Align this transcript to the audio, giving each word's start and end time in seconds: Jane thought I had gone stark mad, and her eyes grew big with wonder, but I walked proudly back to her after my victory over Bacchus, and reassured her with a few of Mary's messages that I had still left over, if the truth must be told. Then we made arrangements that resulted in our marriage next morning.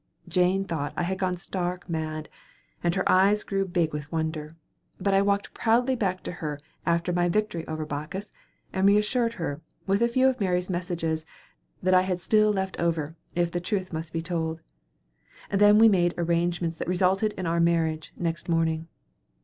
Jane 0.27 0.65
thought 0.65 0.95
I 0.97 1.03
had 1.03 1.19
gone 1.19 1.37
stark 1.37 1.87
mad, 1.87 2.27
and 2.83 2.95
her 2.95 3.07
eyes 3.07 3.43
grew 3.43 3.67
big 3.67 3.93
with 3.93 4.11
wonder, 4.11 4.55
but 4.99 5.13
I 5.13 5.21
walked 5.21 5.53
proudly 5.53 5.95
back 5.95 6.23
to 6.23 6.31
her 6.31 6.59
after 6.87 7.13
my 7.13 7.29
victory 7.29 7.67
over 7.67 7.85
Bacchus, 7.85 8.31
and 8.73 8.87
reassured 8.87 9.33
her 9.33 9.61
with 9.85 10.01
a 10.01 10.07
few 10.07 10.27
of 10.27 10.39
Mary's 10.39 10.71
messages 10.71 11.23
that 11.83 11.93
I 11.93 12.01
had 12.01 12.19
still 12.19 12.51
left 12.51 12.79
over, 12.79 13.15
if 13.35 13.51
the 13.51 13.61
truth 13.61 13.93
must 13.93 14.11
be 14.11 14.23
told. 14.23 14.63
Then 15.51 15.77
we 15.77 15.87
made 15.87 16.15
arrangements 16.17 16.77
that 16.77 16.87
resulted 16.87 17.33
in 17.33 17.45
our 17.45 17.59
marriage 17.59 18.11
next 18.17 18.49
morning. 18.49 18.87